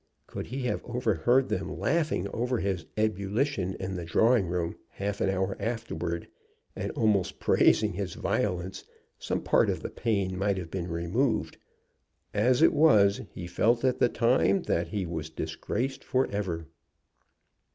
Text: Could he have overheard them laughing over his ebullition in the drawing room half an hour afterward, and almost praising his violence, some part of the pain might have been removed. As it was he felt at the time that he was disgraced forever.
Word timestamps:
Could 0.25 0.47
he 0.47 0.63
have 0.63 0.83
overheard 0.83 1.47
them 1.47 1.77
laughing 1.77 2.27
over 2.29 2.57
his 2.57 2.87
ebullition 2.97 3.75
in 3.75 3.93
the 3.93 4.03
drawing 4.03 4.47
room 4.47 4.75
half 4.89 5.21
an 5.21 5.29
hour 5.29 5.55
afterward, 5.59 6.27
and 6.75 6.89
almost 6.93 7.37
praising 7.39 7.93
his 7.93 8.15
violence, 8.15 8.83
some 9.19 9.41
part 9.43 9.69
of 9.69 9.83
the 9.83 9.91
pain 9.91 10.35
might 10.35 10.57
have 10.57 10.71
been 10.71 10.87
removed. 10.89 11.57
As 12.33 12.63
it 12.63 12.73
was 12.73 13.21
he 13.31 13.45
felt 13.45 13.85
at 13.85 13.99
the 13.99 14.09
time 14.09 14.63
that 14.63 14.87
he 14.87 15.05
was 15.05 15.29
disgraced 15.29 16.03
forever. 16.03 16.65